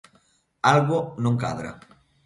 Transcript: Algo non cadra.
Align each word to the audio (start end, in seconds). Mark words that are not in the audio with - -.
Algo 0.71 0.99
non 1.23 1.35
cadra. 1.43 1.71